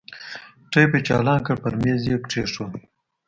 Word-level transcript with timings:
ټېپ 0.71 0.91
يې 0.95 1.01
چالان 1.07 1.39
کړ 1.45 1.55
پر 1.63 1.73
ميز 1.81 2.01
يې 2.11 2.17
کښېښود. 2.23 2.73